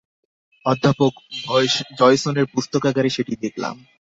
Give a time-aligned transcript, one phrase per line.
[0.65, 1.13] অধ্যাপক
[1.99, 3.75] ডয়সনের পুস্তকাগারে সেটি দেখলাম।